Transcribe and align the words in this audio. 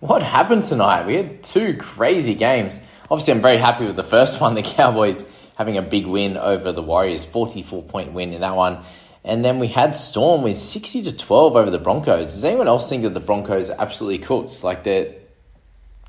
What 0.00 0.22
happened 0.22 0.62
tonight? 0.62 1.06
We 1.06 1.14
had 1.16 1.42
two 1.42 1.76
crazy 1.76 2.36
games. 2.36 2.78
Obviously, 3.10 3.34
I'm 3.34 3.42
very 3.42 3.58
happy 3.58 3.84
with 3.84 3.96
the 3.96 4.04
first 4.04 4.40
one. 4.40 4.54
The 4.54 4.62
Cowboys 4.62 5.24
having 5.56 5.76
a 5.76 5.82
big 5.82 6.06
win 6.06 6.36
over 6.36 6.72
the 6.72 6.82
Warriors, 6.82 7.24
44 7.24 7.82
point 7.82 8.12
win 8.12 8.32
in 8.32 8.42
that 8.42 8.54
one. 8.54 8.84
And 9.24 9.44
then 9.44 9.58
we 9.58 9.66
had 9.66 9.96
Storm 9.96 10.42
with 10.42 10.56
60 10.56 11.02
to 11.04 11.16
12 11.16 11.56
over 11.56 11.70
the 11.70 11.78
Broncos. 11.78 12.26
Does 12.26 12.44
anyone 12.44 12.68
else 12.68 12.88
think 12.88 13.02
that 13.02 13.14
the 13.14 13.20
Broncos 13.20 13.68
are 13.68 13.80
absolutely 13.80 14.18
cooked? 14.18 14.62
Like 14.62 14.84
they're 14.84 15.14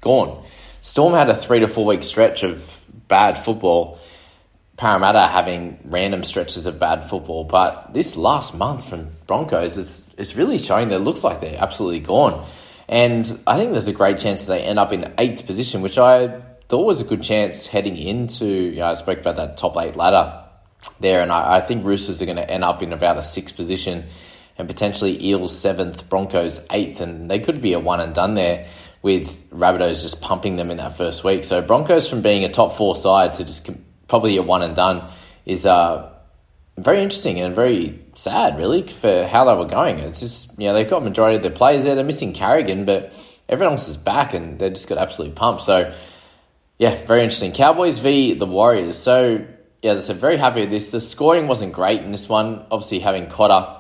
gone. 0.02 0.44
Storm 0.82 1.14
had 1.14 1.28
a 1.28 1.36
three 1.36 1.60
to 1.60 1.68
four 1.68 1.86
week 1.86 2.04
stretch 2.04 2.44
of 2.44 2.80
bad 3.08 3.38
football. 3.38 4.00
Parramatta 4.78 5.28
having 5.28 5.80
random 5.84 6.24
stretches 6.24 6.68
of 6.68 6.80
bad 6.80 7.04
football. 7.04 7.44
But 7.44 7.94
this 7.94 8.16
last 8.16 8.56
month 8.56 8.88
from 8.88 9.08
Broncos 9.26 9.76
is, 9.76 10.14
is 10.18 10.36
really 10.36 10.60
showing 10.60 10.90
that 10.90 10.98
it 10.98 11.04
looks 11.04 11.24
like 11.24 11.42
they're 11.42 11.60
absolutely 11.60 12.00
gone. 12.00 12.46
And 12.90 13.40
I 13.46 13.58
think 13.58 13.72
there's 13.72 13.88
a 13.88 13.94
great 13.94 14.18
chance 14.18 14.42
that 14.42 14.52
they 14.52 14.64
end 14.64 14.80
up 14.80 14.92
in 14.92 15.14
eighth 15.20 15.46
position, 15.46 15.84
which 15.84 16.00
I 16.00 16.42
thought 16.70 16.86
was 16.88 17.00
a 17.00 17.04
good 17.04 17.22
chance 17.22 17.68
heading 17.68 17.96
into, 17.96 18.46
you 18.48 18.78
know, 18.78 18.88
I 18.88 18.96
spoke 18.96 19.20
about 19.20 19.36
that 19.36 19.58
top 19.58 19.78
eight 19.78 19.96
ladder 19.96 20.44
there, 21.00 21.22
and 21.22 21.32
I, 21.32 21.58
I 21.58 21.62
think 21.62 21.86
Roosters 21.86 22.20
are 22.22 22.26
going 22.26 22.38
to 22.38 22.50
end 22.50 22.64
up 22.64 22.82
in 22.82 22.92
about 22.92 23.18
a 23.18 23.22
sixth 23.22 23.56
position 23.56 24.06
and 24.58 24.68
potentially 24.68 25.24
Eels 25.24 25.58
seventh, 25.58 26.10
Broncos 26.10 26.66
eighth, 26.72 27.00
and 27.00 27.30
they 27.30 27.40
could 27.40 27.62
be 27.62 27.74
a 27.74 27.80
one 27.80 28.00
and 28.00 28.16
done 28.16 28.34
there 28.34 28.66
with 29.04 29.48
Rabbitohs 29.52 30.02
just 30.02 30.22
pumping 30.22 30.56
them 30.56 30.72
in 30.72 30.78
that 30.78 30.98
first 30.98 31.24
week. 31.24 31.44
So 31.44 31.62
Broncos 31.62 32.10
from 32.10 32.22
being 32.22 32.44
a 32.44 32.52
top 32.52 32.74
four 32.74 32.96
side 32.96 33.36
to 33.36 33.46
just 33.46 33.70
probably 34.08 34.38
a 34.38 34.42
one 34.42 34.64
and 34.64 34.76
done 34.76 35.10
is 35.46 35.66
uh, 35.66 36.12
very 36.84 37.02
interesting 37.02 37.40
and 37.40 37.56
very 37.56 38.00
sad, 38.16 38.58
really, 38.58 38.88
for 38.88 39.26
how 39.26 39.46
they 39.46 39.56
were 39.58 39.70
going. 39.70 40.00
It's 40.00 40.20
just, 40.20 40.58
you 40.60 40.68
know, 40.68 40.74
they've 40.74 40.90
got 40.90 41.04
majority 41.04 41.38
of 41.38 41.42
their 41.42 41.52
players 41.52 41.84
there. 41.84 41.96
They're 41.96 42.04
missing 42.04 42.34
Carrigan, 42.34 42.86
but 42.86 43.14
everyone 43.48 43.74
else 43.74 43.88
is 43.88 43.98
back 43.98 44.34
and 44.34 44.60
they 44.60 44.70
just 44.70 44.88
got 44.88 44.98
absolutely 44.98 45.36
pumped. 45.36 45.64
So, 45.64 45.94
yeah, 46.78 47.04
very 47.06 47.24
interesting. 47.24 47.52
Cowboys 47.52 48.00
v. 48.00 48.34
the 48.34 48.46
Warriors. 48.46 48.98
So, 48.98 49.46
yeah, 49.82 49.92
as 49.92 50.00
I 50.00 50.02
said, 50.02 50.18
very 50.18 50.38
happy 50.38 50.62
with 50.62 50.70
this. 50.70 50.92
The 50.92 51.00
scoring 51.00 51.48
wasn't 51.48 51.74
great 51.74 52.02
in 52.02 52.12
this 52.12 52.30
one. 52.30 52.66
Obviously, 52.72 53.00
having 53.00 53.28
Cotter 53.28 53.76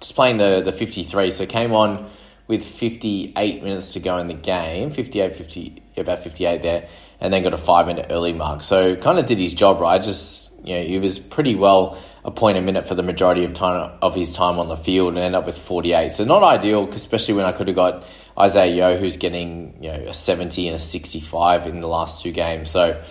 just 0.00 0.14
playing 0.14 0.36
the, 0.36 0.62
the 0.64 0.72
53. 0.72 1.30
So, 1.30 1.46
came 1.46 1.72
on 1.72 2.10
with 2.46 2.64
58 2.64 3.62
minutes 3.62 3.94
to 3.94 4.00
go 4.00 4.18
in 4.18 4.28
the 4.28 4.34
game, 4.34 4.90
58, 4.90 5.34
50, 5.34 5.82
about 5.96 6.18
58 6.18 6.60
there, 6.60 6.88
and 7.20 7.32
then 7.32 7.42
got 7.42 7.54
a 7.54 7.58
five 7.58 7.86
minute 7.86 8.06
early 8.10 8.32
mark. 8.32 8.62
So, 8.62 8.96
kind 8.96 9.18
of 9.18 9.26
did 9.26 9.38
his 9.38 9.54
job 9.54 9.80
right. 9.80 10.02
Just 10.02 10.50
you 10.64 10.76
know, 10.76 10.82
he 10.82 10.98
was 10.98 11.18
pretty 11.18 11.54
well 11.54 11.98
a 12.24 12.30
point 12.30 12.56
a 12.56 12.60
minute 12.62 12.86
for 12.86 12.94
the 12.94 13.02
majority 13.02 13.44
of 13.44 13.52
time 13.52 13.92
of 14.00 14.14
his 14.14 14.34
time 14.34 14.58
on 14.58 14.68
the 14.68 14.76
field 14.76 15.08
and 15.08 15.18
end 15.18 15.36
up 15.36 15.46
with 15.46 15.58
48. 15.58 16.12
So 16.12 16.24
not 16.24 16.42
ideal, 16.42 16.88
especially 16.90 17.34
when 17.34 17.44
I 17.44 17.52
could 17.52 17.68
have 17.68 17.76
got 17.76 18.06
Isaah 18.36 18.66
Yeo, 18.66 18.96
who's 18.96 19.16
getting 19.16 19.76
you 19.80 19.90
know 19.90 20.06
a 20.08 20.14
70 20.14 20.68
and 20.68 20.74
a 20.74 20.78
65 20.78 21.66
in 21.66 21.80
the 21.80 21.86
last 21.86 22.22
two 22.22 22.32
games. 22.32 22.70
So 22.70 23.02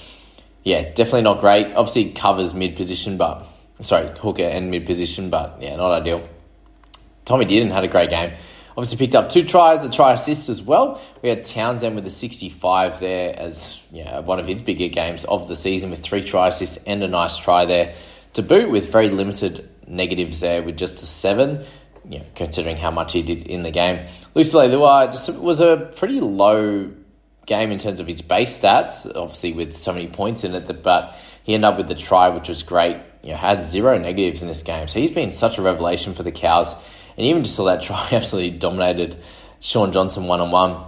yeah, 0.63 0.89
definitely 0.93 1.21
not 1.21 1.39
great. 1.39 1.67
Obviously 1.67 2.11
covers 2.11 2.53
mid 2.53 2.75
position, 2.75 3.17
but 3.17 3.47
sorry, 3.81 4.09
hooker 4.17 4.43
and 4.43 4.71
mid 4.71 4.85
position, 4.85 5.29
but 5.29 5.61
yeah, 5.61 5.75
not 5.75 5.91
ideal. 5.91 6.27
Tommy 7.25 7.45
Dearden 7.45 7.71
had 7.71 7.83
a 7.83 7.87
great 7.87 8.09
game. 8.09 8.33
Obviously 8.75 8.97
picked 8.97 9.15
up 9.15 9.29
two 9.29 9.43
tries, 9.43 9.85
a 9.85 9.89
try 9.89 10.13
assist 10.13 10.49
as 10.49 10.61
well. 10.61 11.01
We 11.21 11.29
had 11.29 11.45
Townsend 11.45 11.95
with 11.95 12.07
a 12.07 12.09
65 12.09 12.99
there 12.99 13.37
as 13.37 13.81
yeah, 13.91 14.19
one 14.19 14.39
of 14.39 14.47
his 14.47 14.61
bigger 14.61 14.87
games 14.87 15.25
of 15.25 15.47
the 15.47 15.55
season 15.55 15.91
with 15.91 15.99
three 15.99 16.23
try 16.23 16.47
assists 16.47 16.83
and 16.85 17.03
a 17.03 17.07
nice 17.07 17.37
try 17.37 17.65
there 17.65 17.93
to 18.33 18.41
boot 18.41 18.71
with 18.71 18.91
very 18.91 19.09
limited 19.09 19.69
negatives 19.87 20.39
there 20.39 20.63
with 20.63 20.77
just 20.77 20.99
the 20.99 21.05
seven, 21.05 21.63
you 22.09 22.19
know, 22.19 22.25
considering 22.35 22.77
how 22.77 22.89
much 22.89 23.13
he 23.13 23.21
did 23.21 23.43
in 23.43 23.63
the 23.63 23.71
game. 23.71 24.07
Lucy 24.33 24.57
Leilua 24.57 25.11
just 25.11 25.29
was 25.35 25.59
a 25.59 25.91
pretty 25.95 26.19
low 26.19 26.91
game 27.45 27.71
in 27.71 27.77
terms 27.77 27.99
of 27.99 28.07
his 28.07 28.21
base 28.21 28.59
stats, 28.59 29.05
obviously 29.15 29.53
with 29.53 29.75
so 29.75 29.93
many 29.93 30.07
points 30.07 30.43
in 30.43 30.55
it, 30.55 30.83
but 30.83 31.15
he 31.43 31.53
ended 31.53 31.69
up 31.69 31.77
with 31.77 31.87
the 31.87 31.95
try, 31.95 32.29
which 32.29 32.47
was 32.47 32.63
great. 32.63 32.97
You 33.21 33.31
know, 33.31 33.37
had 33.37 33.63
zero 33.63 33.97
negatives 33.97 34.41
in 34.41 34.47
this 34.47 34.63
game. 34.63 34.87
So 34.87 34.99
he's 34.99 35.11
been 35.11 35.31
such 35.31 35.57
a 35.57 35.61
revelation 35.61 36.13
for 36.13 36.23
the 36.23 36.31
Cows. 36.31 36.75
And 37.17 37.25
even 37.25 37.43
just 37.43 37.55
saw 37.55 37.65
that 37.65 37.83
try 37.83 38.09
absolutely 38.11 38.57
dominated 38.57 39.17
Shaun 39.59 39.91
Johnson 39.91 40.27
one 40.27 40.41
on 40.41 40.51
one. 40.51 40.83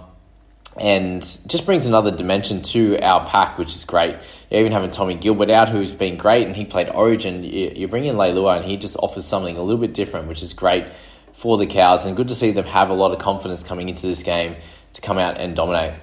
And 0.78 1.22
just 1.46 1.64
brings 1.64 1.86
another 1.86 2.10
dimension 2.10 2.60
to 2.62 2.98
our 3.00 3.26
pack, 3.26 3.56
which 3.56 3.74
is 3.74 3.84
great. 3.84 4.16
You're 4.50 4.60
even 4.60 4.72
having 4.72 4.90
Tommy 4.90 5.14
Gilbert 5.14 5.50
out, 5.50 5.70
who's 5.70 5.94
been 5.94 6.18
great, 6.18 6.46
and 6.46 6.54
he 6.54 6.66
played 6.66 6.90
Origin. 6.90 7.44
You 7.44 7.88
bring 7.88 8.04
in 8.04 8.14
Leilua, 8.14 8.56
and 8.56 8.64
he 8.64 8.76
just 8.76 8.96
offers 8.98 9.24
something 9.24 9.56
a 9.56 9.62
little 9.62 9.80
bit 9.80 9.94
different, 9.94 10.28
which 10.28 10.42
is 10.42 10.52
great 10.52 10.86
for 11.32 11.56
the 11.56 11.66
Cows. 11.66 12.04
And 12.04 12.14
good 12.14 12.28
to 12.28 12.34
see 12.34 12.50
them 12.50 12.66
have 12.66 12.90
a 12.90 12.94
lot 12.94 13.12
of 13.12 13.18
confidence 13.18 13.64
coming 13.64 13.88
into 13.88 14.06
this 14.06 14.22
game 14.22 14.56
to 14.92 15.00
come 15.00 15.16
out 15.16 15.38
and 15.38 15.56
dominate. 15.56 15.94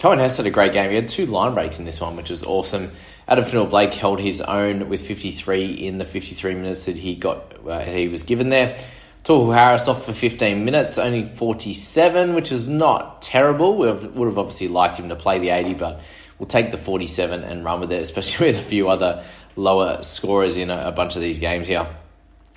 Coen 0.00 0.18
Hess 0.18 0.38
had 0.38 0.46
a 0.46 0.50
great 0.50 0.72
game. 0.72 0.90
He 0.90 0.96
had 0.96 1.08
two 1.08 1.26
line 1.26 1.54
breaks 1.54 1.78
in 1.78 1.84
this 1.84 2.00
one, 2.00 2.16
which 2.16 2.30
was 2.30 2.42
awesome. 2.42 2.90
Addin 3.28 3.44
Fonua-Blake 3.44 3.94
held 3.94 4.18
his 4.18 4.40
own 4.40 4.88
with 4.88 5.06
53 5.06 5.66
in 5.66 5.98
the 5.98 6.04
53 6.04 6.54
minutes 6.54 6.86
that 6.86 6.96
he 6.96 7.14
got 7.14 7.54
uh, 7.66 7.80
he 7.80 8.08
was 8.08 8.22
given 8.22 8.48
there. 8.48 8.78
Tohu 9.24 9.54
Harris 9.54 9.86
off 9.86 10.06
for 10.06 10.12
15 10.12 10.64
minutes, 10.64 10.96
only 10.96 11.24
47, 11.24 12.34
which 12.34 12.50
is 12.50 12.66
not 12.66 13.20
terrible. 13.20 13.76
We 13.76 13.92
would 13.92 14.26
have 14.26 14.38
obviously 14.38 14.68
liked 14.68 14.98
him 14.98 15.10
to 15.10 15.16
play 15.16 15.38
the 15.38 15.50
80, 15.50 15.74
but 15.74 16.00
we'll 16.38 16.46
take 16.46 16.70
the 16.70 16.78
47 16.78 17.44
and 17.44 17.64
run 17.64 17.80
with 17.80 17.92
it, 17.92 18.02
especially 18.02 18.46
with 18.48 18.58
a 18.58 18.62
few 18.62 18.88
other 18.88 19.22
lower 19.56 20.02
scorers 20.02 20.56
in 20.56 20.70
a, 20.70 20.88
a 20.88 20.92
bunch 20.92 21.16
of 21.16 21.22
these 21.22 21.38
games 21.38 21.68
here. 21.68 21.86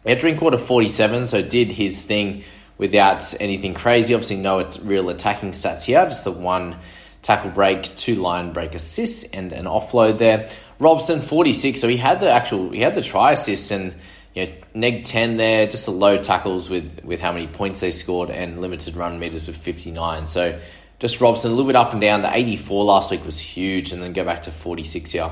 Yeah, 0.05 0.15
Drinkwater 0.15 0.57
47, 0.57 1.27
so 1.27 1.41
did 1.41 1.69
his 1.69 2.03
thing 2.03 2.43
without 2.77 3.33
anything 3.41 3.73
crazy. 3.73 4.13
Obviously, 4.13 4.37
no 4.37 4.69
real 4.83 5.09
attacking 5.09 5.51
stats 5.51 5.85
here, 5.85 6.03
just 6.05 6.23
the 6.23 6.31
one 6.31 6.77
tackle 7.21 7.51
break, 7.51 7.83
two 7.83 8.15
line 8.15 8.53
break 8.53 8.73
assists, 8.75 9.23
and 9.25 9.51
an 9.51 9.65
offload 9.65 10.17
there. 10.17 10.49
Robson 10.79 11.21
46, 11.21 11.79
so 11.79 11.87
he 11.87 11.97
had 11.97 12.19
the 12.19 12.29
actual, 12.29 12.71
he 12.71 12.81
had 12.81 12.95
the 12.95 13.01
try 13.01 13.31
assist 13.31 13.71
and 13.71 13.95
you 14.33 14.45
know, 14.45 14.51
neg 14.73 15.03
10 15.03 15.37
there, 15.37 15.67
just 15.67 15.85
the 15.85 15.91
low 15.91 16.21
tackles 16.21 16.69
with, 16.69 17.03
with 17.03 17.21
how 17.21 17.31
many 17.31 17.47
points 17.47 17.81
they 17.81 17.91
scored 17.91 18.29
and 18.29 18.59
limited 18.59 18.95
run 18.95 19.19
meters 19.19 19.47
with 19.47 19.57
59. 19.57 20.25
So 20.25 20.59
just 20.99 21.21
Robson, 21.21 21.51
a 21.51 21.53
little 21.53 21.67
bit 21.67 21.75
up 21.75 21.91
and 21.91 22.01
down. 22.01 22.21
The 22.21 22.35
84 22.35 22.85
last 22.85 23.11
week 23.11 23.25
was 23.25 23.39
huge, 23.39 23.91
and 23.91 24.01
then 24.01 24.13
go 24.13 24.23
back 24.23 24.43
to 24.43 24.51
46 24.51 25.11
here. 25.11 25.31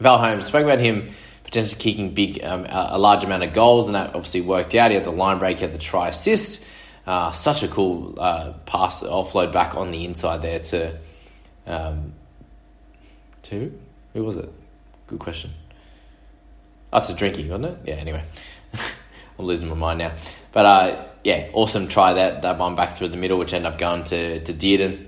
Val 0.00 0.18
Holmes, 0.18 0.46
spoke 0.46 0.64
about 0.64 0.80
him 0.80 1.10
potentially 1.44 1.80
kicking 1.80 2.12
big, 2.12 2.44
um, 2.44 2.66
a 2.68 2.98
large 2.98 3.24
amount 3.24 3.42
of 3.42 3.54
goals, 3.54 3.86
and 3.86 3.94
that 3.94 4.08
obviously 4.08 4.42
worked 4.42 4.74
out. 4.74 4.90
He 4.90 4.96
had 4.96 5.04
the 5.04 5.10
line 5.10 5.38
break, 5.38 5.58
he 5.58 5.64
had 5.64 5.72
the 5.72 5.78
try 5.78 6.08
assist. 6.08 6.66
Uh, 7.06 7.32
such 7.32 7.62
a 7.62 7.68
cool 7.68 8.14
uh, 8.18 8.52
pass 8.66 9.02
offload 9.02 9.50
back 9.50 9.74
on 9.74 9.90
the 9.90 10.04
inside 10.04 10.42
there 10.42 10.58
to 10.58 10.98
um, 11.66 12.12
to 13.44 13.78
who 14.12 14.24
was 14.24 14.36
it? 14.36 14.52
Good 15.06 15.18
question. 15.18 15.52
After 16.92 17.14
drinking, 17.14 17.48
wasn't 17.48 17.66
it? 17.66 17.78
Yeah. 17.84 17.94
Anyway, 17.96 18.22
I'm 19.38 19.44
losing 19.44 19.68
my 19.68 19.74
mind 19.74 19.98
now. 19.98 20.12
But 20.52 20.66
uh, 20.66 21.04
yeah, 21.24 21.48
awesome 21.52 21.88
try 21.88 22.14
that 22.14 22.42
that 22.42 22.58
one 22.58 22.74
back 22.74 22.96
through 22.96 23.08
the 23.08 23.16
middle, 23.16 23.38
which 23.38 23.52
ended 23.52 23.72
up 23.72 23.78
going 23.78 24.04
to 24.04 24.42
to 24.44 24.52
Dearden. 24.52 25.06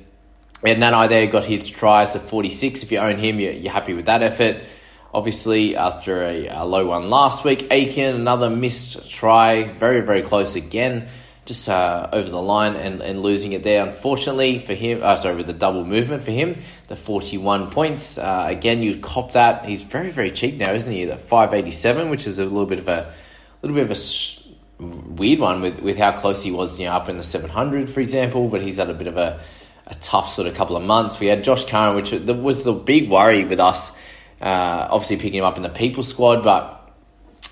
And 0.63 0.83
Nanai 0.83 1.09
there 1.09 1.27
got 1.27 1.45
his 1.45 1.69
tries 1.69 2.13
to 2.13 2.19
46. 2.19 2.83
If 2.83 2.93
you 2.93 2.99
own 2.99 3.19
him, 3.19 3.41
you're, 3.41 3.53
you're 3.53 3.73
happy 3.73 3.95
with 3.95 4.07
that 4.07 4.23
effort. 4.23 4.63
Obviously, 5.13 5.75
after 5.75 6.23
a, 6.23 6.47
a, 6.49 6.65
low 6.65 6.87
one 6.87 7.11
last 7.11 7.45
week, 7.45 7.67
Aiken, 7.71 8.15
another 8.15 8.49
missed 8.49 9.11
try, 9.11 9.73
very, 9.73 10.03
very 10.03 10.23
close 10.23 10.55
again, 10.55 11.09
just 11.51 11.69
uh, 11.69 12.09
over 12.13 12.31
the 12.31 12.41
line 12.41 12.77
and, 12.77 13.01
and 13.01 13.21
losing 13.23 13.53
it 13.53 13.65
there. 13.65 13.85
Unfortunately 13.85 14.59
for 14.59 14.73
him, 14.73 15.01
uh, 15.03 15.17
sorry, 15.17 15.35
with 15.35 15.49
the 15.49 15.53
double 15.53 15.85
movement 15.85 16.23
for 16.23 16.31
him, 16.31 16.57
the 16.87 16.95
41 16.95 17.73
points. 17.73 18.19
Uh, 18.19 18.45
again, 18.49 18.85
you'd 18.85 19.03
cop 19.03 19.33
that. 19.33 19.65
He's 19.65 19.83
very, 19.83 20.11
very 20.11 20.31
cheap 20.31 20.59
now, 20.59 20.73
isn't 20.73 20.93
he? 20.93 21.07
The 21.07 21.17
587, 21.17 22.09
which 22.09 22.29
is 22.29 22.39
a 22.39 22.45
little 22.45 22.67
bit 22.67 22.79
of 22.79 22.87
a, 22.87 23.13
little 23.63 23.75
bit 23.75 23.91
of 23.91 23.91
a 23.91 24.01
weird 24.81 25.41
one 25.41 25.61
with, 25.61 25.81
with 25.81 25.99
how 25.99 26.13
close 26.13 26.45
he 26.45 26.53
was, 26.53 26.79
you 26.79 26.87
know, 26.87 26.93
up 26.93 27.09
in 27.09 27.19
the 27.19 27.25
700, 27.25 27.91
for 27.91 27.99
example, 27.99 28.49
but 28.49 28.63
he's 28.63 28.77
had 28.77 28.89
a 28.89 28.95
bit 28.95 29.09
of 29.09 29.17
a, 29.17 29.41
a 29.89 29.95
tough 29.97 30.29
sort 30.29 30.47
of 30.47 30.55
couple 30.55 30.77
of 30.77 30.85
months. 30.85 31.19
We 31.19 31.27
had 31.27 31.43
Josh 31.43 31.65
Curran, 31.65 31.97
which 31.97 32.13
was 32.13 32.63
the 32.63 32.73
big 32.73 33.11
worry 33.11 33.45
with 33.45 33.59
us, 33.59 33.91
uh, 34.41 34.87
obviously 34.89 35.17
picking 35.17 35.41
him 35.41 35.45
up 35.45 35.57
in 35.57 35.65
the 35.65 35.69
people 35.69 36.05
squad, 36.05 36.45
but 36.45 36.93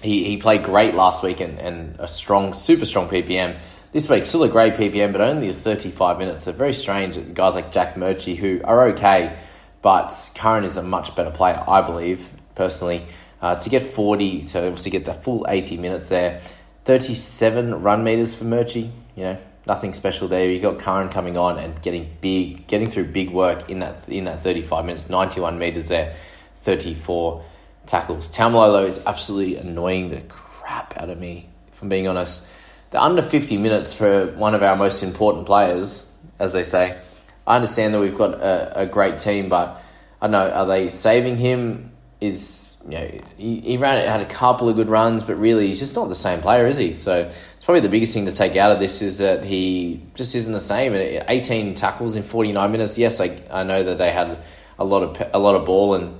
he, 0.03 0.23
he 0.23 0.37
played 0.37 0.63
great 0.63 0.95
last 0.95 1.25
week 1.25 1.41
and, 1.41 1.59
and 1.59 1.99
a 1.99 2.07
strong, 2.07 2.55
super 2.55 2.85
strong 2.85 3.09
PPM. 3.09 3.59
This 3.91 4.07
week, 4.07 4.27
still 4.27 4.43
a 4.43 4.51
great 4.51 4.75
PPM, 4.75 5.13
but 5.13 5.23
only 5.23 5.51
35 5.51 6.19
minutes. 6.19 6.43
So 6.43 6.53
very 6.53 6.75
strange. 6.75 7.17
Guys 7.33 7.55
like 7.55 7.73
Jack 7.73 7.95
Murchie, 7.95 8.37
who 8.37 8.61
are 8.63 8.89
okay, 8.89 9.39
but 9.81 10.31
Curran 10.35 10.65
is 10.65 10.77
a 10.77 10.83
much 10.83 11.17
better 11.17 11.31
player, 11.31 11.65
I 11.67 11.81
believe, 11.81 12.31
personally. 12.55 13.07
Uh, 13.41 13.55
to 13.55 13.71
get 13.71 13.83
40, 13.83 14.43
to 14.49 14.67
obviously 14.67 14.91
get 14.91 15.07
the 15.07 15.15
full 15.15 15.47
80 15.49 15.79
minutes 15.79 16.11
there. 16.11 16.43
37 16.85 17.81
run 17.81 18.05
meters 18.05 18.35
for 18.35 18.45
Murchie, 18.45 18.91
you 19.17 19.23
know, 19.23 19.39
nothing 19.67 19.95
special 19.95 20.29
there. 20.29 20.51
You 20.51 20.61
got 20.61 20.79
Curran 20.79 21.09
coming 21.09 21.39
on 21.39 21.59
and 21.59 21.81
getting 21.81 22.11
big, 22.21 22.67
getting 22.67 22.91
through 22.91 23.07
big 23.07 23.31
work 23.31 23.71
in 23.71 23.79
that 23.79 24.07
in 24.07 24.25
that 24.25 24.43
35 24.43 24.85
minutes, 24.85 25.09
91 25.09 25.59
meters 25.59 25.89
there, 25.89 26.15
34 26.57 27.43
tackles. 27.87 28.31
Taumalolo 28.31 28.87
is 28.87 29.07
absolutely 29.07 29.57
annoying 29.57 30.09
the 30.09 30.21
crap 30.29 30.95
out 30.99 31.09
of 31.09 31.19
me, 31.19 31.49
if 31.73 31.81
I'm 31.81 31.89
being 31.89 32.07
honest. 32.07 32.45
The 32.91 33.03
under 33.03 33.23
50 33.23 33.59
minutes 33.59 33.95
for 33.95 34.33
one 34.33 34.55
of 34.55 34.63
our 34.63 34.77
most 34.77 35.03
important 35.03 35.47
players, 35.47 36.11
as 36.39 36.53
they 36.53 36.65
say. 36.65 36.99
I 37.47 37.57
understand 37.57 37.95
that 37.95 38.01
we've 38.01 38.17
got 38.17 38.35
a, 38.35 38.83
a 38.83 38.87
great 38.87 39.19
team, 39.19 39.49
but 39.49 39.83
I 40.21 40.27
don't 40.27 40.33
know, 40.33 40.51
are 40.51 40.67
they 40.67 40.89
saving 40.89 41.37
him? 41.37 41.93
Is 42.21 42.77
you 42.85 42.91
know, 42.91 43.21
he, 43.37 43.61
he 43.61 43.77
ran 43.77 44.07
had 44.07 44.21
a 44.21 44.27
couple 44.27 44.69
of 44.69 44.77
good 44.77 44.89
runs, 44.89 45.23
but 45.23 45.37
really 45.37 45.67
he's 45.67 45.79
just 45.79 45.95
not 45.95 46.09
the 46.09 46.15
same 46.15 46.41
player, 46.41 46.67
is 46.67 46.77
he? 46.77 46.95
So 46.95 47.31
it's 47.57 47.65
probably 47.65 47.81
the 47.81 47.89
biggest 47.89 48.15
thing 48.15 48.27
to 48.27 48.33
take 48.33 48.57
out 48.57 48.71
of 48.71 48.79
this 48.79 49.03
is 49.03 49.19
that 49.19 49.45
he 49.45 50.03
just 50.15 50.35
isn't 50.35 50.53
the 50.53 50.61
same. 50.61 50.95
And 50.95 51.25
18 51.29 51.75
tackles 51.75 52.17
in 52.17 52.23
49 52.23 52.73
minutes. 52.73 52.97
Yes, 52.97 53.21
I, 53.21 53.39
I 53.51 53.63
know 53.63 53.83
that 53.83 53.99
they 53.99 54.11
had 54.11 54.39
a 54.79 54.85
lot 54.85 55.03
of 55.03 55.31
a 55.35 55.39
lot 55.39 55.55
of 55.55 55.67
ball 55.67 55.95
and 55.95 56.19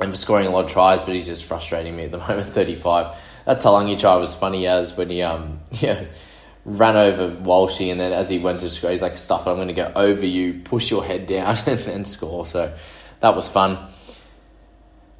and 0.00 0.16
scoring 0.18 0.46
a 0.46 0.50
lot 0.50 0.64
of 0.64 0.70
tries, 0.70 1.02
but 1.02 1.14
he's 1.14 1.26
just 1.26 1.44
frustrating 1.44 1.94
me 1.94 2.04
at 2.04 2.10
the 2.10 2.18
moment. 2.28 2.48
35. 2.48 3.16
That 3.46 3.58
Taulagi 3.58 3.98
try 3.98 4.16
was 4.16 4.34
funny 4.34 4.66
as 4.66 4.96
when 4.96 5.10
he 5.10 5.22
um 5.22 5.60
yeah 5.70 6.04
ran 6.64 6.96
over 6.96 7.28
Walshy 7.42 7.90
and 7.90 7.98
then 7.98 8.12
as 8.12 8.28
he 8.28 8.38
went 8.38 8.60
to 8.60 8.70
score, 8.70 8.90
he's 8.90 9.02
like, 9.02 9.18
"Stuff! 9.18 9.46
I'm 9.46 9.56
going 9.56 9.68
to 9.68 9.74
go 9.74 9.92
over 9.94 10.24
you, 10.24 10.60
push 10.64 10.90
your 10.90 11.04
head 11.04 11.26
down, 11.26 11.56
and, 11.66 12.06
score." 12.06 12.46
So 12.46 12.74
that 13.20 13.34
was 13.34 13.48
fun. 13.48 13.88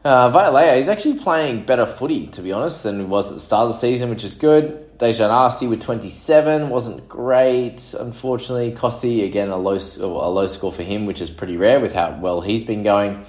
Uh, 0.04 0.32
Vailea, 0.32 0.76
he's 0.76 0.88
actually 0.88 1.18
playing 1.18 1.64
better 1.64 1.86
footy, 1.86 2.26
to 2.28 2.42
be 2.42 2.52
honest, 2.52 2.82
than 2.82 2.98
he 2.98 3.04
was 3.04 3.28
at 3.28 3.34
the 3.34 3.40
start 3.40 3.68
of 3.68 3.74
the 3.74 3.78
season, 3.78 4.10
which 4.10 4.24
is 4.24 4.34
good. 4.34 4.98
Dejan 4.98 5.30
Arce 5.30 5.62
with 5.62 5.80
27 5.80 6.68
wasn't 6.68 7.08
great, 7.08 7.94
unfortunately. 7.98 8.72
Kossi, 8.72 9.24
again, 9.24 9.48
a 9.48 9.56
low, 9.56 9.78
a 10.00 10.06
low 10.30 10.46
score 10.48 10.72
for 10.72 10.82
him, 10.82 11.06
which 11.06 11.20
is 11.20 11.30
pretty 11.30 11.56
rare 11.56 11.78
with 11.78 11.92
how 11.92 12.18
well 12.20 12.40
he's 12.40 12.64
been 12.64 12.82
going. 12.82 13.24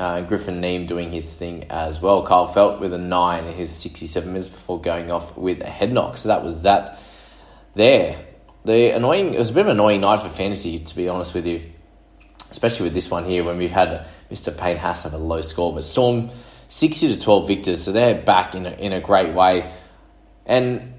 Uh, 0.00 0.22
Griffin 0.22 0.60
Neame 0.60 0.86
doing 0.86 1.12
his 1.12 1.32
thing 1.32 1.64
as 1.70 2.00
well. 2.00 2.26
Kyle 2.26 2.52
Feldt 2.52 2.80
with 2.80 2.92
a 2.92 2.98
9 2.98 3.44
in 3.44 3.54
his 3.54 3.70
67 3.70 4.32
minutes 4.32 4.48
before 4.48 4.80
going 4.80 5.12
off 5.12 5.36
with 5.36 5.60
a 5.60 5.68
head 5.68 5.92
knock. 5.92 6.16
So 6.16 6.28
that 6.28 6.42
was 6.42 6.62
that 6.62 6.98
there. 7.74 8.18
The 8.64 8.94
annoying, 8.96 9.34
it 9.34 9.38
was 9.38 9.50
a 9.50 9.52
bit 9.52 9.60
of 9.60 9.68
an 9.68 9.72
annoying 9.72 10.00
night 10.00 10.20
for 10.20 10.28
fantasy, 10.28 10.78
to 10.78 10.96
be 10.96 11.08
honest 11.08 11.34
with 11.34 11.46
you 11.46 11.62
especially 12.50 12.84
with 12.84 12.94
this 12.94 13.10
one 13.10 13.24
here 13.24 13.44
when 13.44 13.56
we've 13.56 13.70
had 13.70 14.06
Mr. 14.30 14.56
Payne 14.56 14.76
Haas 14.76 15.04
have 15.04 15.14
a 15.14 15.18
low 15.18 15.40
score. 15.40 15.72
But 15.72 15.84
Storm 15.84 16.30
60 16.68 17.14
to 17.14 17.20
12 17.20 17.48
victors, 17.48 17.82
so 17.82 17.92
they're 17.92 18.20
back 18.20 18.54
in 18.54 18.66
a, 18.66 18.70
in 18.70 18.92
a 18.92 19.00
great 19.00 19.34
way. 19.34 19.72
And 20.46 20.94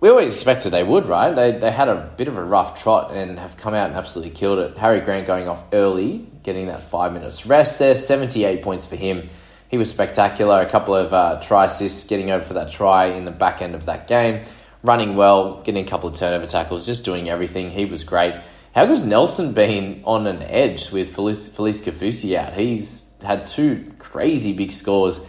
we 0.00 0.08
always 0.08 0.34
expected 0.34 0.70
they 0.70 0.82
would, 0.82 1.06
right? 1.06 1.34
They, 1.34 1.58
they 1.58 1.70
had 1.70 1.88
a 1.88 2.12
bit 2.16 2.28
of 2.28 2.36
a 2.36 2.44
rough 2.44 2.82
trot 2.82 3.12
and 3.12 3.38
have 3.38 3.56
come 3.56 3.74
out 3.74 3.88
and 3.90 3.98
absolutely 3.98 4.34
killed 4.34 4.58
it. 4.58 4.78
Harry 4.78 5.00
Grant 5.00 5.26
going 5.26 5.48
off 5.48 5.62
early, 5.72 6.28
getting 6.42 6.66
that 6.66 6.82
five 6.82 7.12
minutes 7.12 7.46
rest 7.46 7.78
there, 7.78 7.94
78 7.94 8.62
points 8.62 8.86
for 8.86 8.96
him. 8.96 9.28
He 9.68 9.78
was 9.78 9.90
spectacular. 9.90 10.60
A 10.60 10.68
couple 10.68 10.94
of 10.94 11.12
uh, 11.12 11.40
try 11.42 11.64
assists, 11.64 12.06
getting 12.06 12.30
over 12.30 12.44
for 12.44 12.54
that 12.54 12.70
try 12.70 13.06
in 13.06 13.24
the 13.24 13.30
back 13.30 13.62
end 13.62 13.74
of 13.74 13.86
that 13.86 14.06
game. 14.06 14.44
Running 14.82 15.16
well, 15.16 15.62
getting 15.62 15.86
a 15.86 15.88
couple 15.88 16.08
of 16.08 16.16
turnover 16.16 16.46
tackles, 16.46 16.84
just 16.84 17.04
doing 17.04 17.30
everything. 17.30 17.70
He 17.70 17.86
was 17.86 18.04
great. 18.04 18.34
How 18.74 18.86
good's 18.86 19.04
Nelson 19.04 19.52
been 19.52 20.02
on 20.04 20.26
an 20.26 20.42
edge 20.42 20.90
with 20.90 21.14
Felice, 21.14 21.48
Felise 21.48 21.82
Kaufusi 21.82 22.36
out? 22.36 22.54
He's 22.54 23.14
had 23.22 23.46
two 23.46 23.92
crazy 23.98 24.52
big 24.52 24.72
scores. 24.72 25.20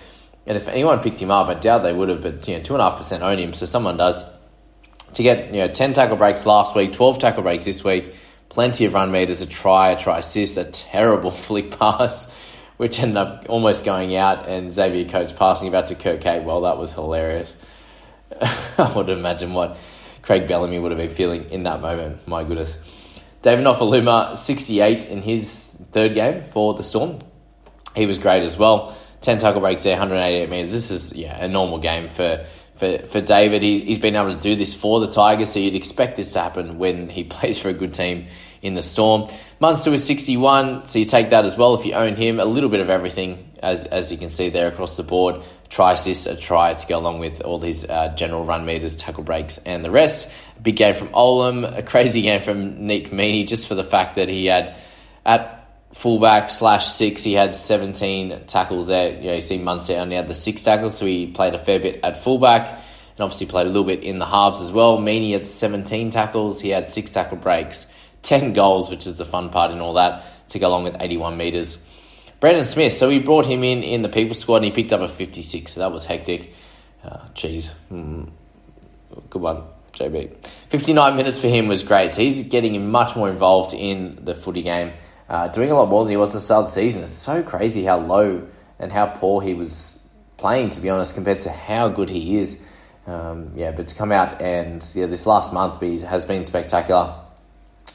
And 0.45 0.57
if 0.57 0.67
anyone 0.67 0.99
picked 0.99 1.19
him 1.19 1.31
up, 1.31 1.47
I 1.47 1.53
doubt 1.53 1.83
they 1.83 1.93
would 1.93 2.09
have, 2.09 2.21
but 2.21 2.47
you 2.47 2.57
know, 2.57 2.63
two 2.63 2.73
and 2.73 2.81
a 2.81 2.89
half 2.89 2.97
percent 2.97 3.23
own 3.23 3.37
him, 3.37 3.53
so 3.53 3.65
someone 3.65 3.97
does. 3.97 4.25
To 5.13 5.23
get 5.23 5.53
you 5.53 5.61
know 5.61 5.67
ten 5.67 5.93
tackle 5.93 6.17
breaks 6.17 6.45
last 6.45 6.75
week, 6.75 6.93
twelve 6.93 7.19
tackle 7.19 7.43
breaks 7.43 7.65
this 7.65 7.83
week, 7.83 8.15
plenty 8.53 8.85
of 8.85 8.93
run 8.93 9.11
meters, 9.11 9.41
a 9.41 9.47
try, 9.47 9.91
a 9.91 9.99
try 9.99 10.19
assist, 10.19 10.57
a 10.57 10.63
terrible 10.63 11.31
flick 11.45 11.77
pass, 11.77 12.31
which 12.77 12.99
ended 12.99 13.17
up 13.17 13.47
almost 13.49 13.83
going 13.83 14.15
out, 14.15 14.47
and 14.47 14.71
Xavier 14.71 15.09
Coates 15.09 15.33
passing 15.33 15.67
about 15.67 15.87
to 15.87 15.95
Kurt 15.95 16.21
Kate. 16.21 16.43
Well, 16.43 16.61
that 16.61 16.77
was 16.77 16.93
hilarious. 16.93 17.55
I 18.41 18.93
would 18.95 19.09
imagine 19.09 19.53
what 19.53 19.77
Craig 20.21 20.47
Bellamy 20.47 20.79
would 20.79 20.91
have 20.91 20.99
been 20.99 21.09
feeling 21.09 21.49
in 21.49 21.63
that 21.63 21.81
moment. 21.81 22.27
My 22.27 22.43
goodness. 22.43 22.77
David 23.41 23.65
Nofoaluma, 23.65 24.37
68 24.37 25.05
in 25.09 25.21
his 25.21 25.75
third 25.91 26.13
game 26.13 26.43
for 26.43 26.73
the 26.75 26.83
Storm. 26.83 27.19
He 27.95 28.05
was 28.05 28.17
great 28.17 28.43
as 28.43 28.57
well. 28.57 28.95
10 29.21 29.39
tackle 29.39 29.61
breaks 29.61 29.83
there, 29.83 29.93
188 29.93 30.49
metres. 30.49 30.71
This 30.71 30.91
is 30.91 31.13
yeah 31.13 31.43
a 31.43 31.47
normal 31.47 31.79
game 31.79 32.07
for, 32.07 32.45
for, 32.83 33.07
for 33.07 33.21
David. 33.21 33.63
He, 33.63 33.79
he's 33.79 33.97
been 33.97 34.15
able 34.15 34.33
to 34.33 34.39
do 34.39 34.55
this 34.55 34.75
for 34.75 34.99
the 34.99 35.07
Tigers, 35.07 35.49
so 35.49 35.59
you'd 35.59 35.75
expect 35.75 36.17
this 36.17 36.33
to 36.33 36.41
happen 36.41 36.77
when 36.77 37.09
he 37.09 37.23
plays 37.35 37.57
for 37.59 37.69
a 37.69 37.73
good 37.73 37.93
team 37.93 38.27
in 38.61 38.73
the 38.73 38.81
Storm. 38.81 39.29
Munster 39.59 39.91
was 39.91 40.05
61, 40.05 40.87
so 40.87 40.99
you 40.99 41.05
take 41.05 41.29
that 41.29 41.45
as 41.45 41.55
well 41.55 41.75
if 41.75 41.85
you 41.85 41.93
own 41.93 42.15
him. 42.15 42.39
A 42.39 42.45
little 42.45 42.69
bit 42.69 42.81
of 42.81 42.89
everything, 42.89 43.51
as, 43.61 43.85
as 43.85 44.11
you 44.11 44.17
can 44.17 44.29
see 44.29 44.49
there 44.49 44.67
across 44.67 44.97
the 44.97 45.03
board. 45.03 45.41
Try 45.69 45.93
assist, 45.93 46.27
a 46.27 46.35
try 46.35 46.73
to 46.73 46.87
go 46.87 46.99
along 46.99 47.19
with 47.19 47.41
all 47.41 47.57
these 47.57 47.85
uh, 47.85 48.13
general 48.15 48.43
run 48.43 48.65
meters, 48.65 48.95
tackle 48.95 49.23
breaks, 49.23 49.57
and 49.59 49.83
the 49.83 49.91
rest. 49.91 50.33
Big 50.61 50.75
game 50.75 50.93
from 50.93 51.09
Olam, 51.09 51.77
a 51.77 51.83
crazy 51.83 52.21
game 52.23 52.41
from 52.41 52.85
Nick 52.85 53.11
Meaney, 53.11 53.47
just 53.47 53.67
for 53.67 53.75
the 53.75 53.83
fact 53.83 54.17
that 54.17 54.27
he 54.27 54.47
had 54.47 54.75
at 55.25 55.62
fullback 55.93 56.49
slash 56.49 56.87
six, 56.87 57.23
he 57.23 57.33
had 57.33 57.55
17 57.55 58.45
tackles 58.47 58.87
there. 58.87 59.15
You 59.15 59.27
know, 59.27 59.33
you 59.35 59.41
see 59.41 59.57
Munster 59.57 59.93
only 59.95 60.15
had 60.15 60.27
the 60.27 60.33
six 60.33 60.61
tackles, 60.61 60.97
so 60.97 61.05
he 61.05 61.27
played 61.27 61.53
a 61.53 61.59
fair 61.59 61.79
bit 61.79 61.99
at 62.03 62.17
fullback 62.17 62.67
and 62.69 63.19
obviously 63.19 63.45
played 63.47 63.67
a 63.67 63.69
little 63.69 63.83
bit 63.83 64.03
in 64.03 64.19
the 64.19 64.25
halves 64.25 64.59
as 64.59 64.71
well. 64.71 64.97
Meaney 64.97 65.33
had 65.33 65.45
17 65.45 66.09
tackles, 66.09 66.59
he 66.59 66.69
had 66.69 66.89
six 66.89 67.11
tackle 67.11 67.37
breaks, 67.37 67.87
10 68.23 68.53
goals, 68.53 68.89
which 68.89 69.07
is 69.07 69.17
the 69.17 69.25
fun 69.25 69.49
part 69.49 69.71
in 69.71 69.79
all 69.79 69.93
that, 69.93 70.23
to 70.49 70.59
go 70.59 70.67
along 70.67 70.83
with 70.83 70.97
81 70.99 71.37
metres. 71.37 71.77
Brandon 72.39 72.65
Smith, 72.65 72.91
so 72.91 73.07
we 73.07 73.19
brought 73.19 73.45
him 73.45 73.63
in 73.63 73.83
in 73.83 74.01
the 74.01 74.09
people 74.09 74.35
squad 74.35 74.57
and 74.57 74.65
he 74.65 74.71
picked 74.71 74.91
up 74.91 74.99
a 74.99 75.07
56, 75.07 75.71
so 75.71 75.79
that 75.79 75.91
was 75.93 76.05
hectic. 76.05 76.53
Uh, 77.01 77.19
mm, 77.35 78.29
good 79.29 79.41
one. 79.41 79.63
JB. 79.93 80.35
59 80.69 81.15
minutes 81.15 81.39
for 81.39 81.47
him 81.47 81.67
was 81.67 81.83
great. 81.83 82.11
So 82.11 82.21
he's 82.21 82.43
getting 82.47 82.89
much 82.89 83.15
more 83.15 83.29
involved 83.29 83.73
in 83.73 84.19
the 84.23 84.33
footy 84.33 84.63
game, 84.63 84.91
uh, 85.29 85.47
doing 85.49 85.71
a 85.71 85.75
lot 85.75 85.89
more 85.89 86.03
than 86.03 86.11
he 86.11 86.17
was 86.17 86.33
the 86.33 86.39
start 86.39 86.65
of 86.65 86.69
the 86.69 86.73
season. 86.73 87.03
It's 87.03 87.11
so 87.11 87.43
crazy 87.43 87.83
how 87.83 87.99
low 87.99 88.47
and 88.79 88.91
how 88.91 89.07
poor 89.07 89.41
he 89.41 89.53
was 89.53 89.97
playing, 90.37 90.69
to 90.71 90.81
be 90.81 90.89
honest, 90.89 91.15
compared 91.15 91.41
to 91.41 91.51
how 91.51 91.89
good 91.89 92.09
he 92.09 92.37
is. 92.37 92.59
Um, 93.05 93.51
yeah, 93.55 93.71
but 93.71 93.87
to 93.89 93.95
come 93.95 94.11
out 94.11 94.41
and 94.41 94.85
yeah, 94.93 95.07
this 95.07 95.25
last 95.25 95.53
month 95.53 95.79
be, 95.79 95.99
has 95.99 96.25
been 96.25 96.43
spectacular. 96.43 97.15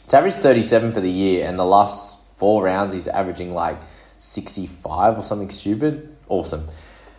It's 0.05 0.15
averaged 0.15 0.37
37 0.37 0.93
for 0.93 1.01
the 1.01 1.11
year, 1.11 1.47
and 1.47 1.59
the 1.59 1.65
last 1.65 2.19
four 2.37 2.63
rounds 2.63 2.95
he's 2.95 3.09
averaging 3.09 3.53
like 3.53 3.79
65 4.21 5.19
or 5.19 5.23
something 5.23 5.51
stupid. 5.51 6.17
Awesome. 6.29 6.69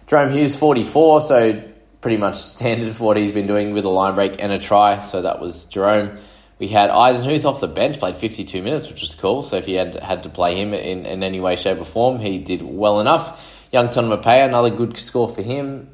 Jahrome 0.07 0.33
Hughes, 0.33 0.55
44, 0.55 1.21
so 1.21 1.63
pretty 2.01 2.17
much 2.17 2.35
standard 2.37 2.95
for 2.95 3.03
what 3.03 3.17
he's 3.17 3.31
been 3.31 3.47
doing 3.47 3.73
with 3.73 3.85
a 3.85 3.89
line 3.89 4.15
break 4.15 4.41
and 4.41 4.51
a 4.51 4.59
try. 4.59 4.99
So 4.99 5.21
that 5.21 5.39
was 5.39 5.65
Jahrome. 5.65 6.19
We 6.59 6.67
had 6.67 6.89
Eisenhuth 6.89 7.45
off 7.45 7.61
the 7.61 7.69
bench, 7.69 7.99
played 7.99 8.17
52 8.17 8.61
minutes, 8.61 8.89
which 8.89 9.01
was 9.01 9.15
cool. 9.15 9.43
So 9.43 9.55
if 9.55 9.67
you 9.69 9.77
had 9.77 9.95
had 9.95 10.23
to 10.23 10.29
play 10.29 10.55
him 10.55 10.73
in, 10.73 11.05
in 11.05 11.23
any 11.23 11.39
way, 11.39 11.55
shape, 11.55 11.79
or 11.79 11.85
form, 11.85 12.19
he 12.19 12.37
did 12.37 12.61
well 12.61 12.99
enough. 12.99 13.41
Young 13.71 13.87
Tonumaipea, 13.87 14.45
another 14.45 14.69
good 14.69 14.97
score 14.97 15.29
for 15.29 15.41
him. 15.41 15.89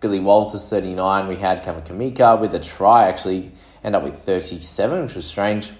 Billy 0.00 0.20
Walters, 0.20 0.68
39. 0.68 1.28
We 1.28 1.36
had 1.36 1.64
Kamikamica 1.64 2.38
with 2.40 2.54
a 2.54 2.58
try, 2.58 3.08
actually 3.08 3.52
end 3.82 3.96
up 3.96 4.02
with 4.02 4.14
37, 4.14 5.02
which 5.02 5.14
was 5.14 5.26
strange. 5.26 5.72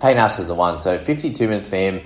Payne 0.00 0.16
is 0.16 0.46
the 0.46 0.54
one, 0.54 0.78
so 0.78 0.98
52 0.98 1.46
minutes 1.46 1.68
for 1.68 1.76
him, 1.76 2.00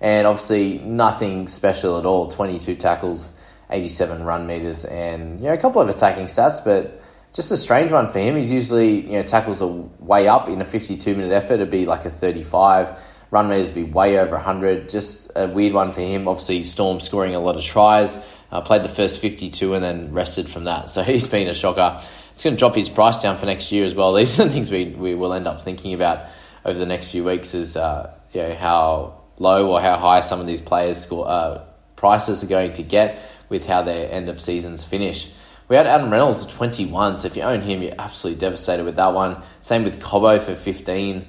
and 0.00 0.26
obviously 0.26 0.78
nothing 0.78 1.48
special 1.48 1.98
at 1.98 2.06
all. 2.06 2.28
22 2.28 2.76
tackles, 2.76 3.30
87 3.70 4.22
run 4.22 4.46
meters, 4.46 4.84
and 4.84 5.40
you 5.40 5.46
know 5.46 5.54
a 5.54 5.58
couple 5.58 5.80
of 5.80 5.88
attacking 5.88 6.26
stats, 6.26 6.64
but 6.64 7.01
just 7.32 7.50
a 7.50 7.56
strange 7.56 7.92
one 7.92 8.08
for 8.08 8.18
him. 8.18 8.36
He's 8.36 8.52
usually 8.52 9.00
you 9.00 9.12
know 9.12 9.22
tackles 9.22 9.62
are 9.62 9.66
way 9.66 10.28
up 10.28 10.48
in 10.48 10.60
a 10.60 10.64
52 10.64 11.14
minute 11.14 11.32
effort. 11.32 11.54
It'd 11.54 11.70
be 11.70 11.86
like 11.86 12.04
a 12.04 12.10
35. 12.10 12.98
Run 13.30 13.48
meters 13.48 13.68
would 13.68 13.74
be 13.74 13.84
way 13.84 14.18
over 14.18 14.32
100. 14.32 14.90
Just 14.90 15.32
a 15.34 15.48
weird 15.48 15.72
one 15.72 15.90
for 15.90 16.02
him. 16.02 16.28
Obviously, 16.28 16.64
Storm 16.64 17.00
scoring 17.00 17.34
a 17.34 17.40
lot 17.40 17.56
of 17.56 17.62
tries. 17.62 18.18
Uh, 18.50 18.60
played 18.60 18.82
the 18.82 18.88
first 18.90 19.20
52 19.20 19.72
and 19.72 19.82
then 19.82 20.12
rested 20.12 20.46
from 20.46 20.64
that. 20.64 20.90
So 20.90 21.02
he's 21.02 21.26
been 21.26 21.48
a 21.48 21.54
shocker. 21.54 21.98
It's 22.32 22.44
going 22.44 22.56
to 22.56 22.58
drop 22.58 22.74
his 22.74 22.90
price 22.90 23.22
down 23.22 23.38
for 23.38 23.46
next 23.46 23.72
year 23.72 23.86
as 23.86 23.94
well. 23.94 24.12
These 24.14 24.38
are 24.38 24.44
the 24.44 24.50
things 24.50 24.70
we, 24.70 24.90
we 24.90 25.14
will 25.14 25.32
end 25.32 25.46
up 25.46 25.62
thinking 25.62 25.94
about 25.94 26.28
over 26.64 26.78
the 26.78 26.86
next 26.86 27.08
few 27.08 27.24
weeks 27.24 27.54
is 27.54 27.76
uh, 27.76 28.14
you 28.32 28.42
know, 28.42 28.54
how 28.54 29.22
low 29.38 29.70
or 29.70 29.80
how 29.80 29.96
high 29.96 30.20
some 30.20 30.38
of 30.40 30.46
these 30.46 30.60
players' 30.60 31.02
score, 31.02 31.26
uh, 31.26 31.64
prices 31.96 32.44
are 32.44 32.46
going 32.46 32.72
to 32.74 32.82
get 32.82 33.18
with 33.48 33.66
how 33.66 33.82
their 33.82 34.10
end 34.10 34.28
of 34.28 34.40
seasons 34.40 34.84
finish. 34.84 35.30
We 35.72 35.76
had 35.76 35.86
Adam 35.86 36.10
Reynolds 36.10 36.44
at 36.44 36.52
21, 36.52 37.20
so 37.20 37.28
if 37.28 37.34
you 37.34 37.40
own 37.44 37.62
him, 37.62 37.80
you're 37.80 37.94
absolutely 37.98 38.38
devastated 38.38 38.84
with 38.84 38.96
that 38.96 39.14
one. 39.14 39.42
Same 39.62 39.84
with 39.84 40.02
Cobbo 40.02 40.38
for 40.38 40.54
15, 40.54 41.26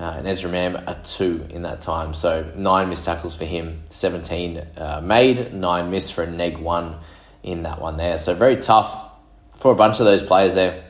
uh, 0.00 0.02
and 0.02 0.26
Ezra 0.26 0.50
Mam 0.50 0.76
a 0.76 0.98
2 1.04 1.48
in 1.50 1.60
that 1.64 1.82
time. 1.82 2.14
So 2.14 2.50
9 2.56 2.88
missed 2.88 3.04
tackles 3.04 3.34
for 3.34 3.44
him, 3.44 3.82
17 3.90 4.66
uh, 4.78 5.02
made, 5.04 5.52
9 5.52 5.90
missed 5.90 6.14
for 6.14 6.24
a 6.24 6.30
neg 6.30 6.56
1 6.56 6.96
in 7.42 7.64
that 7.64 7.82
one 7.82 7.98
there. 7.98 8.16
So 8.16 8.32
very 8.32 8.56
tough 8.56 9.10
for 9.58 9.72
a 9.72 9.76
bunch 9.76 10.00
of 10.00 10.06
those 10.06 10.22
players 10.22 10.54
there. 10.54 10.84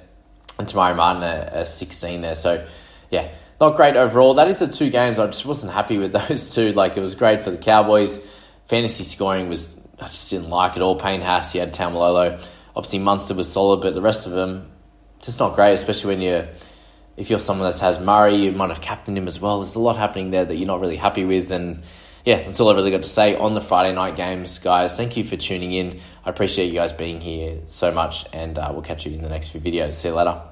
And 0.60 0.68
Te 0.68 0.76
Maire 0.76 0.94
Martin 0.94 1.24
a, 1.24 1.62
a 1.62 1.66
16 1.66 2.20
there. 2.20 2.36
So 2.36 2.64
yeah, 3.10 3.32
not 3.60 3.74
great 3.74 3.96
overall. 3.96 4.34
That 4.34 4.46
is 4.46 4.60
the 4.60 4.68
two 4.68 4.90
games. 4.90 5.18
I 5.18 5.26
just 5.26 5.44
wasn't 5.44 5.72
happy 5.72 5.98
with 5.98 6.12
those 6.28 6.54
two. 6.54 6.72
Like 6.72 6.96
it 6.96 7.00
was 7.00 7.16
great 7.16 7.42
for 7.42 7.50
the 7.50 7.58
Cowboys. 7.58 8.24
Fantasy 8.68 9.02
scoring 9.02 9.48
was 9.48 9.76
I 9.98 10.06
just 10.06 10.30
didn't 10.30 10.50
like 10.50 10.76
it 10.76 10.82
all. 10.82 10.94
Payne 11.00 11.20
Haas, 11.20 11.52
you 11.52 11.62
had 11.62 11.74
Taumalolo. 11.74 12.40
Obviously 12.74 12.98
Munster 12.98 13.34
was 13.34 13.50
solid, 13.50 13.80
but 13.80 13.94
the 13.94 14.02
rest 14.02 14.26
of 14.26 14.32
them 14.32 14.70
just 15.20 15.38
not 15.38 15.54
great. 15.54 15.72
Especially 15.72 16.14
when 16.14 16.22
you're 16.22 16.48
if 17.16 17.30
you're 17.30 17.38
someone 17.38 17.70
that 17.70 17.78
has 17.80 18.00
Murray, 18.00 18.44
you 18.44 18.52
might 18.52 18.70
have 18.70 18.80
captained 18.80 19.18
him 19.18 19.26
as 19.26 19.40
well. 19.40 19.60
There's 19.60 19.74
a 19.74 19.80
lot 19.80 19.96
happening 19.96 20.30
there 20.30 20.44
that 20.44 20.56
you're 20.56 20.66
not 20.66 20.80
really 20.80 20.96
happy 20.96 21.24
with, 21.24 21.50
and 21.50 21.82
yeah, 22.24 22.42
that's 22.42 22.60
all 22.60 22.70
I 22.70 22.74
really 22.74 22.90
got 22.90 23.02
to 23.02 23.08
say 23.08 23.36
on 23.36 23.54
the 23.54 23.60
Friday 23.60 23.94
night 23.94 24.16
games, 24.16 24.58
guys. 24.58 24.96
Thank 24.96 25.16
you 25.16 25.24
for 25.24 25.36
tuning 25.36 25.72
in. 25.72 26.00
I 26.24 26.30
appreciate 26.30 26.66
you 26.66 26.74
guys 26.74 26.92
being 26.92 27.20
here 27.20 27.60
so 27.66 27.92
much, 27.92 28.24
and 28.32 28.58
uh, 28.58 28.70
we'll 28.72 28.82
catch 28.82 29.06
you 29.06 29.12
in 29.12 29.22
the 29.22 29.28
next 29.28 29.48
few 29.48 29.60
videos. 29.60 29.94
See 29.94 30.08
you 30.08 30.14
later. 30.14 30.51